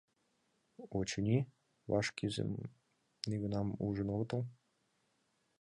Очыни, 0.97 1.37
вашкӱзым 1.91 2.51
нигунам 3.29 3.67
ужын 3.85 4.07
огытыл. 4.13 4.41